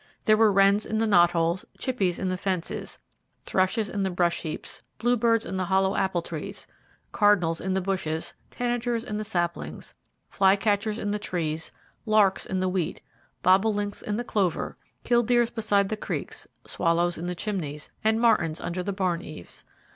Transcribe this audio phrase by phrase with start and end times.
[0.25, 2.97] There were wrens in the knot holes, chippies in the fences,
[3.43, 6.65] thrushes in the brush heaps, bluebirds in the hollow apple trees,
[7.11, 9.93] cardinals in the bushes, tanagers in the saplings,
[10.27, 11.71] fly catchers in the trees,
[12.07, 12.99] larks in the wheat,
[13.43, 18.81] bobolinks in the clover, killdeers beside the creeks, swallows in the chimneys, and martins under
[18.81, 19.65] the barn eaves.